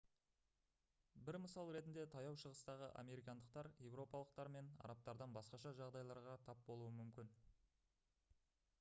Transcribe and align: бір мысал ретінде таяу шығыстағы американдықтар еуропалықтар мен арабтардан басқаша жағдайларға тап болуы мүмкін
бір 1.27 1.35
мысал 1.41 1.67
ретінде 1.75 2.05
таяу 2.15 2.39
шығыстағы 2.43 2.87
американдықтар 3.01 3.69
еуропалықтар 3.89 4.51
мен 4.57 4.71
арабтардан 4.87 5.35
басқаша 5.39 5.73
жағдайларға 5.81 6.35
тап 6.49 6.67
болуы 6.71 6.91
мүмкін 7.03 7.29